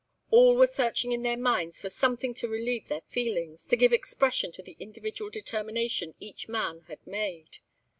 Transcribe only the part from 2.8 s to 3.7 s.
their feelings,